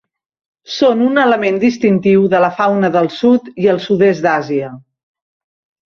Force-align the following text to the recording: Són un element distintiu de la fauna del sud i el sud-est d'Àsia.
Són 0.75 1.03
un 1.07 1.21
element 1.23 1.59
distintiu 1.65 2.25
de 2.33 2.41
la 2.47 2.51
fauna 2.63 2.91
del 2.99 3.13
sud 3.21 3.55
i 3.65 3.71
el 3.77 3.87
sud-est 3.87 4.29
d'Àsia. 4.29 4.77